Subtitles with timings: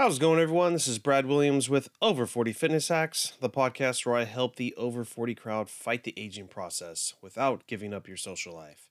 [0.00, 0.72] How's it going, everyone?
[0.72, 4.74] This is Brad Williams with Over 40 Fitness Hacks, the podcast where I help the
[4.76, 8.88] over 40 crowd fight the aging process without giving up your social life.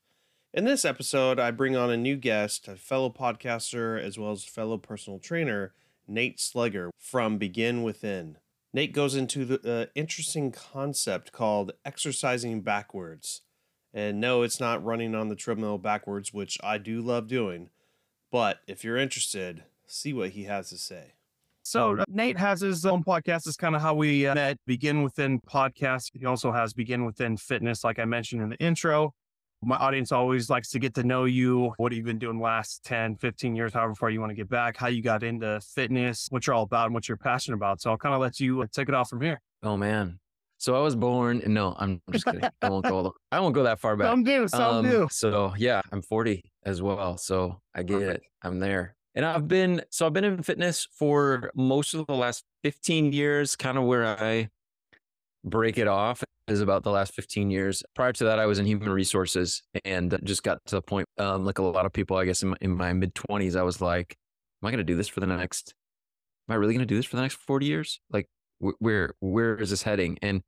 [0.53, 4.43] In this episode, I bring on a new guest, a fellow podcaster as well as
[4.43, 5.73] fellow personal trainer,
[6.07, 8.37] Nate Slegger from Begin Within.
[8.71, 13.41] Nate goes into the uh, interesting concept called exercising backwards.
[13.91, 17.71] And no, it's not running on the treadmill backwards, which I do love doing.
[18.31, 21.13] But if you're interested, see what he has to say.
[21.63, 23.47] So uh, Nate has his own podcast.
[23.47, 24.57] Is kind of how we uh, met.
[24.65, 26.09] Begin Within podcast.
[26.13, 29.13] He also has Begin Within Fitness, like I mentioned in the intro.
[29.61, 31.73] My audience always likes to get to know you.
[31.75, 34.47] What have you been doing last 10, 15 years, however far you want to get
[34.49, 37.81] back, how you got into fitness, what you're all about, and what you're passionate about.
[37.81, 39.41] So I'll kind of let you uh, take it off from here.
[39.61, 40.19] Oh man.
[40.59, 41.41] So I was born.
[41.45, 42.41] No, I'm just kidding.
[42.61, 43.13] I won't go.
[43.31, 44.07] I won't go that far back.
[44.07, 45.07] Some do, some Um, do.
[45.11, 47.17] So yeah, I'm 40 as well.
[47.17, 48.23] So I get Perfect.
[48.23, 48.47] it.
[48.47, 48.95] I'm there.
[49.15, 53.55] And I've been so I've been in fitness for most of the last 15 years,
[53.55, 54.49] kind of where I
[55.43, 57.83] break it off is about the last 15 years.
[57.95, 61.45] Prior to that, I was in human resources and just got to the point, um,
[61.45, 63.81] like a lot of people, I guess in my, in my mid 20s, I was
[63.81, 64.17] like,
[64.61, 65.73] am I going to do this for the next,
[66.47, 67.99] am I really going to do this for the next 40 years?
[68.09, 68.27] Like,
[68.59, 70.17] wh- where, where is this heading?
[70.21, 70.41] And,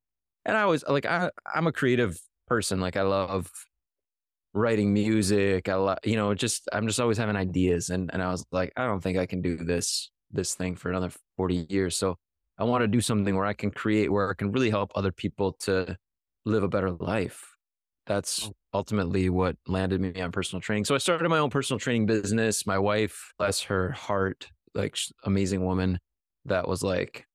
[0.45, 2.79] and I was like, I, I'm a creative person.
[2.79, 3.51] Like, I love
[4.53, 5.69] writing music.
[5.69, 7.89] I love, you know, just, I'm just always having ideas.
[7.89, 10.89] And, and I was like, I don't think I can do this, this thing for
[10.89, 11.95] another 40 years.
[11.97, 12.17] So
[12.57, 15.11] I want to do something where I can create, where I can really help other
[15.11, 15.97] people to
[16.45, 17.55] live a better life.
[18.07, 18.53] That's mm.
[18.73, 20.85] ultimately what landed me on personal training.
[20.85, 22.65] So I started my own personal training business.
[22.65, 25.99] My wife, bless her heart, like amazing woman,
[26.45, 27.25] that was like,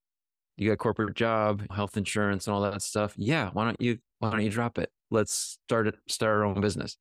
[0.57, 3.15] "You got a corporate job, health insurance, and all that stuff.
[3.17, 4.91] Yeah, why don't you why don't you drop it?
[5.11, 6.97] Let's start it, start our own business."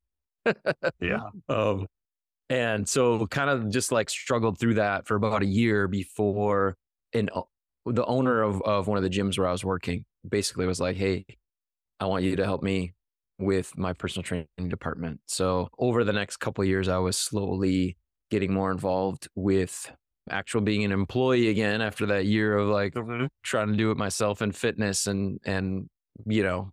[1.02, 1.30] Yeah.
[1.50, 1.88] Um,
[2.50, 6.78] and so kind of just like struggled through that for about a year before
[7.14, 7.50] an o-
[7.86, 10.98] the owner of, of one of the gyms where I was working basically was like,
[10.98, 11.26] Hey,
[12.00, 12.94] I want you to help me
[13.40, 15.22] with my personal training department.
[15.28, 17.98] So over the next couple of years, I was slowly
[18.32, 19.92] getting more involved with
[20.30, 23.30] actual being an employee again after that year of like Mhm.
[23.44, 25.90] trying to do it myself in fitness and and
[26.26, 26.72] you know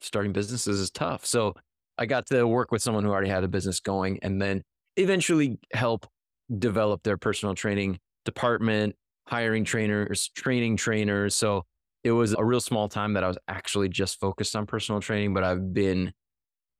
[0.00, 1.54] starting businesses is tough so
[1.98, 4.62] i got to work with someone who already had a business going and then
[4.96, 6.06] eventually help
[6.58, 8.94] develop their personal training department
[9.28, 11.34] hiring trainers training trainers.
[11.34, 11.64] So
[12.04, 15.34] it was a real small time that i was actually just focused on personal training
[15.34, 16.12] but i've been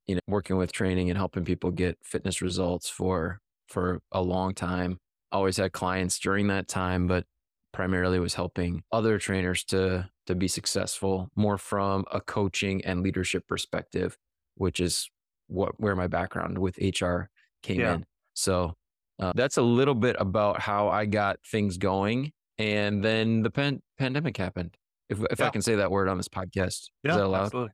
[0.06, 4.54] you know working with training and helping people get fitness results for for a long
[4.54, 4.98] time.
[5.32, 7.24] Always had clients during that time but
[7.72, 13.46] primarily was helping other trainers to to be successful more from a coaching and leadership
[13.48, 14.16] perspective
[14.56, 15.08] which is
[15.48, 17.28] what where my background with hr
[17.62, 17.94] came Yeah.
[17.94, 18.74] in so
[19.18, 23.82] uh, that's a little bit about how i got things going and then the pan-
[23.98, 24.76] pandemic happened
[25.08, 27.72] if, if i can say that word on this podcast is that allowed absolutely.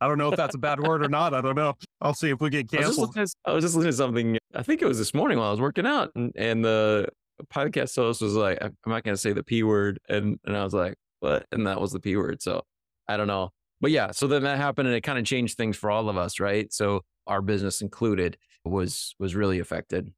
[0.00, 1.34] I don't know if that's a bad word or not.
[1.34, 1.74] I don't know.
[2.00, 3.14] I'll see if we get I was, canceled.
[3.16, 4.38] to- I was just listening to something.
[4.54, 7.08] I think it was this morning while I was working out, and, and the
[7.52, 10.62] podcast host was like, "I'm not going to say the p word," and and I
[10.62, 12.40] was like, "What?" And that was the p word.
[12.40, 12.62] So
[13.08, 13.50] I don't know,
[13.80, 14.10] but yeah.
[14.10, 16.72] So then that happened, and it kind of changed things for all of us, right?
[16.72, 20.12] So our business included was was really affected.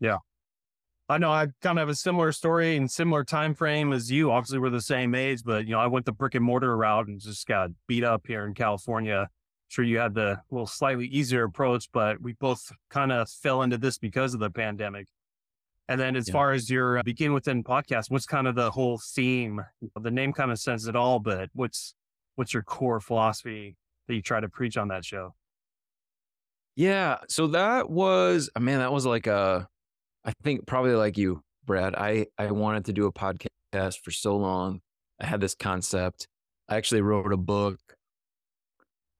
[0.00, 0.18] Yeah.
[1.10, 4.30] I know I kind of have a similar story and similar time frame as you.
[4.30, 7.08] Obviously, we're the same age, but you know, I went the brick and mortar route
[7.08, 9.28] and just got beat up here in California.
[9.68, 13.78] Sure, you had the little slightly easier approach, but we both kind of fell into
[13.78, 15.08] this because of the pandemic.
[15.88, 16.32] And then, as Yeah.
[16.32, 19.62] far as your uh, begin within podcast, what's kind of the whole theme?
[19.98, 21.94] The name kind of says it all, but what's
[22.38, 23.76] what's your core philosophy
[24.06, 25.34] that you try to preach on that show?
[26.76, 27.16] Yeah.
[27.28, 29.66] So that was uh, man, that was like a
[30.24, 31.96] I think probably like you, Brad.
[31.96, 34.80] I I wanted to do a podcast for so long.
[35.20, 36.28] I had this concept.
[36.68, 37.80] I actually wrote a book.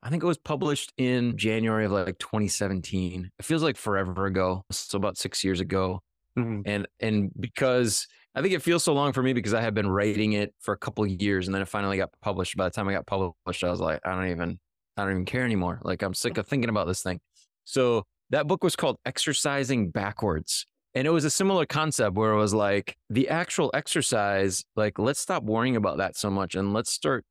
[0.00, 3.30] I think it was published in January of like 2017.
[3.36, 4.62] It feels like forever ago.
[4.70, 6.00] So about 6 years ago.
[6.38, 6.62] Mhm.
[6.66, 9.88] And and because I think it feels so long for me because I had been
[9.88, 12.56] writing it for a couple years and then it finally got published.
[12.56, 14.58] By the time I got published, I was like, I don't even
[14.96, 15.80] I don't even care anymore.
[15.82, 17.20] Like I'm sick of thinking about this thing.
[17.64, 20.66] So that book was called Exercising Backwards.
[20.94, 25.20] And it was a similar concept where it was like the actual exercise, like let's
[25.20, 27.24] stop worrying about that so much and let's start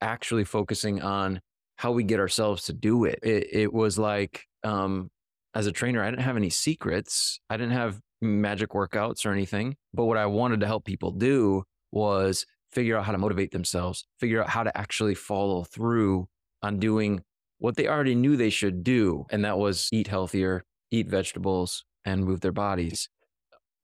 [0.00, 1.40] actually focusing on
[1.76, 3.18] how we get ourselves to do it.
[3.22, 5.10] It, it was like, um,
[5.54, 7.38] as a trainer, I didn't have any secrets.
[7.48, 9.76] I didn't have magic workouts or anything.
[9.92, 14.04] But what I wanted to help people do was figure out how to motivate themselves,
[14.18, 16.26] figure out how to actually follow through
[16.62, 17.22] on doing
[17.58, 19.26] what they already knew they should do.
[19.30, 23.08] And that was eat healthier, eat vegetables, and move their bodies.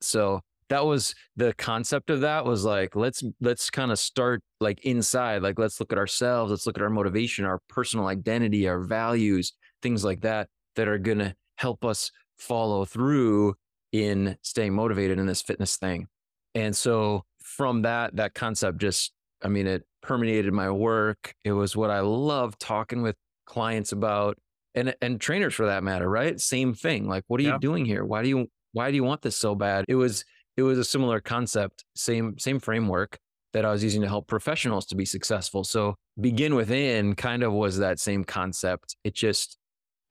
[0.01, 0.41] So
[0.71, 5.43] that was the concept of that was like let's let's kind of start like inside
[5.43, 9.53] like let's look at ourselves let's look at our motivation our personal identity our values
[9.83, 13.53] things like that that are going to help us follow through
[13.93, 16.07] in staying motivated in this fitness thing
[16.55, 21.77] and so from that that concept just i mean it permeated my work it was
[21.77, 23.17] what i love talking with
[23.47, 24.39] clients about
[24.75, 27.55] and and trainers for that matter right same thing like what are yeah.
[27.55, 30.25] you doing here why do you why do you want this so bad it was
[30.61, 33.19] it was a similar concept, same same framework
[33.53, 35.65] that I was using to help professionals to be successful.
[35.65, 38.95] So begin within kind of was that same concept.
[39.03, 39.59] It just,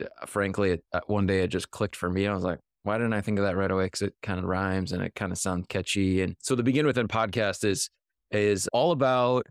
[0.02, 2.28] uh, frankly, it, uh, one day it just clicked for me.
[2.28, 3.86] I was like, why didn't I think of that right away?
[3.86, 6.22] Because it kind of rhymes and it kind of sounds catchy.
[6.22, 7.90] And so the begin within podcast is
[8.31, 9.46] is all about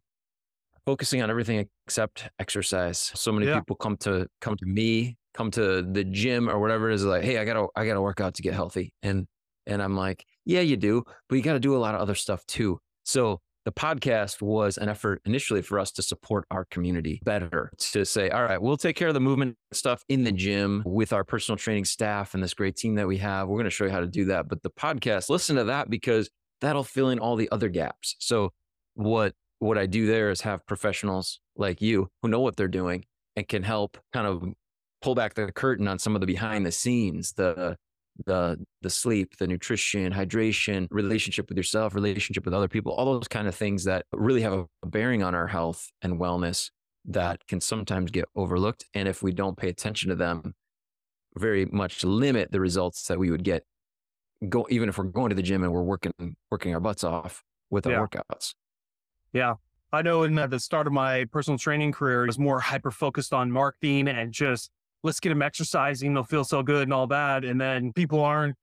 [0.86, 2.98] focusing on everything except exercise.
[3.14, 3.58] So many yeah.
[3.58, 7.24] people come to come to me, come to the gym or whatever it is like,
[7.24, 8.94] hey, I gotta I gotta work out to get healthy.
[9.02, 9.26] And
[9.66, 12.14] and I'm like, yeah, you do, but you got to do a lot of other
[12.14, 12.80] stuff too.
[13.04, 18.02] So the podcast was an effort initially for us to support our community better to
[18.02, 21.22] say, all right, we'll take care of the movement stuff in the gym with our
[21.22, 23.46] personal training staff and this great team that we have.
[23.46, 24.48] We're going to show you how to do that.
[24.48, 26.30] But the podcast, listen to that because
[26.62, 28.16] that'll fill in all the other gaps.
[28.20, 28.54] So
[28.94, 33.04] what what I do there is have professionals like you who know what they're doing
[33.36, 34.44] and can help kind of
[35.02, 37.76] pull back the curtain on some of the behind the scenes, the
[38.26, 43.28] the the sleep, the nutrition, hydration, relationship with yourself, relationship with other people, all those
[43.28, 46.70] kind of things that really have a bearing on our health and wellness
[47.04, 48.84] that can sometimes get overlooked.
[48.94, 50.54] And if we don't pay attention to them,
[51.36, 53.64] very much limit the results that we would get
[54.48, 56.12] go even if we're going to the gym and we're working
[56.50, 58.06] working our butts off with our yeah.
[58.06, 58.54] workouts.
[59.32, 59.54] Yeah.
[59.92, 62.90] I know in at the start of my personal training career, I was more hyper
[62.90, 64.70] focused on marketing and just
[65.02, 66.14] let's get them exercising.
[66.14, 67.44] They'll feel so good and all that.
[67.44, 68.56] And then people aren't,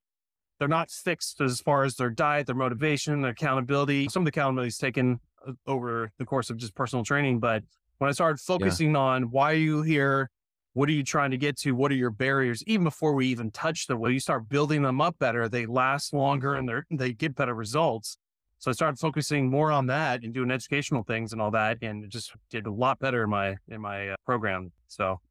[0.60, 4.08] they're not fixed as far as their diet, their motivation, their accountability.
[4.10, 7.40] Some of the accountability is taken uh, over the course of just personal training.
[7.40, 7.64] But
[7.98, 9.00] when I started focusing yeah.
[9.00, 10.30] on why are you here?
[10.74, 11.72] What are you trying to get to?
[11.72, 12.62] What are your barriers?
[12.68, 16.14] Even before we even touch them, when you start building them up better, they last
[16.14, 18.18] longer and they they get better results.
[18.60, 22.10] So I started focusing more on that and doing educational things and all that, and
[22.10, 24.74] just did a lot better in my in my uh, program.
[24.88, 25.22] So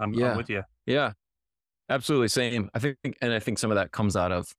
[0.00, 0.32] I'm, yeah.
[0.32, 0.62] I'm with you.
[0.86, 1.12] Yeah,
[1.88, 2.28] absolutely.
[2.28, 2.70] Same.
[2.74, 4.52] I think, and I think some of that comes out of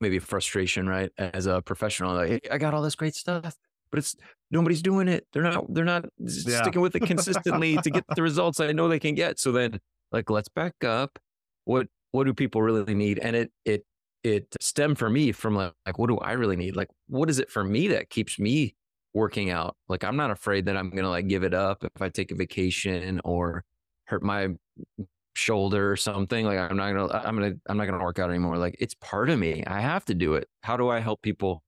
[0.00, 1.10] maybe frustration, right?
[1.18, 3.56] As a professional, like, hey, I got all this great stuff,
[3.90, 4.14] but it's
[4.50, 5.26] nobody's doing it.
[5.32, 6.62] They're not, they're not yeah.
[6.62, 9.38] sticking with it consistently to get the results I know they can get.
[9.38, 9.80] So then
[10.12, 11.18] like, let's back up.
[11.64, 13.18] What, what do people really need?
[13.18, 13.84] And it, it,
[14.24, 16.76] it stemmed for me from like, like, what do I really need?
[16.76, 18.74] Like, what is it for me that keeps me
[19.14, 19.76] working out?
[19.88, 22.30] Like, I'm not afraid that I'm going to like give it up if I take
[22.30, 23.64] a vacation or
[24.08, 24.48] hurt my
[25.34, 28.56] shoulder or something like i'm not gonna i'm gonna i'm not gonna work out anymore
[28.56, 30.48] like it's part of me i have to do it.
[30.62, 31.62] How do i help people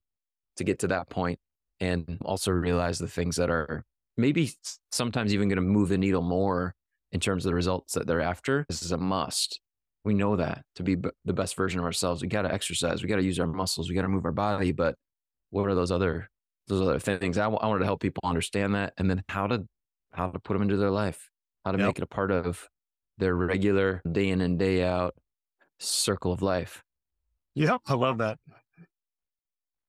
[0.56, 1.38] to get to that point
[1.80, 3.84] and also realize the things that are
[4.16, 4.50] maybe
[4.92, 6.74] sometimes even going to move the needle more
[7.12, 8.66] in terms of the results that they're after?
[8.68, 9.60] This is a must.
[10.04, 13.02] We know that to be b- the best version of ourselves we got to exercise
[13.02, 14.94] we got to use our muscles we got to move our body but
[15.50, 16.28] what are those other
[16.68, 17.36] those other things?
[17.36, 19.66] I, w- I wanted to help people understand that and then how to
[20.12, 21.28] how to put them into their life
[21.64, 21.86] how to yep.
[21.86, 22.68] make it a part of
[23.18, 25.14] their regular day in and day out
[25.78, 26.82] circle of life.
[27.54, 28.38] Yeah, I love that.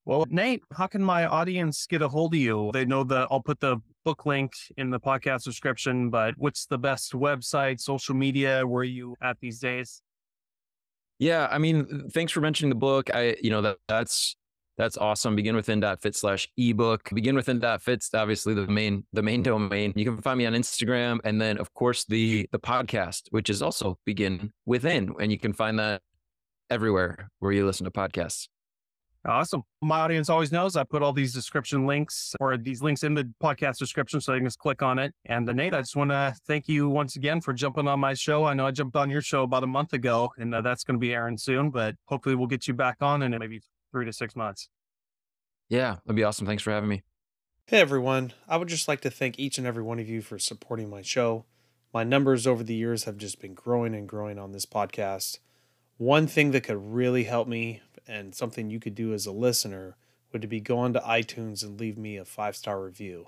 [0.03, 2.71] Well, Nate, how can my audience get a hold of you?
[2.73, 6.79] They know that I'll put the book link in the podcast description, but what's the
[6.79, 10.01] best website, social media, where you at these days?
[11.19, 13.13] Yeah, I mean, thanks for mentioning the book.
[13.13, 14.35] I, you know, that that's
[14.81, 15.35] that's awesome.
[15.35, 17.11] Begin within.fit slash ebook.
[17.13, 19.93] Begin within.fit's obviously the main the main domain.
[19.95, 23.61] You can find me on Instagram and then of course the the podcast, which is
[23.61, 25.13] also begin within.
[25.19, 26.01] And you can find that
[26.71, 28.47] everywhere where you listen to podcasts.
[29.23, 29.61] Awesome.
[29.83, 33.31] My audience always knows I put all these description links or these links in the
[33.39, 35.13] podcast description so you can just click on it.
[35.25, 38.15] And uh, Nate, I just want to thank you once again for jumping on my
[38.15, 38.45] show.
[38.45, 40.95] I know I jumped on your show about a month ago and uh, that's going
[40.95, 43.61] to be airing soon, but hopefully we'll get you back on and maybe
[43.91, 44.69] three to six months.
[45.69, 46.45] Yeah, that'd be awesome.
[46.45, 47.03] Thanks for having me.
[47.67, 48.33] Hey, everyone.
[48.47, 51.01] I would just like to thank each and every one of you for supporting my
[51.01, 51.45] show.
[51.93, 55.39] My numbers over the years have just been growing and growing on this podcast.
[55.97, 59.95] One thing that could really help me and something you could do as a listener
[60.31, 63.27] would be go onto iTunes and leave me a five star review.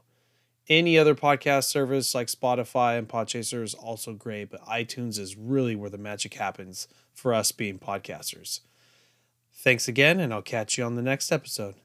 [0.70, 5.76] Any other podcast service like Spotify and Podchaser is also great, but iTunes is really
[5.76, 8.62] where the magic happens for us being podcasters.
[9.64, 11.76] Thanks again, and I'll catch you on the next episode.